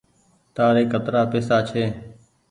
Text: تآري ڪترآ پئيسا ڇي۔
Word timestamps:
تآري 0.55 0.83
ڪترآ 0.91 1.21
پئيسا 1.31 1.57
ڇي۔ 1.69 1.83